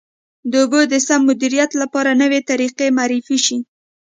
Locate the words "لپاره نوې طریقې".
1.81-2.87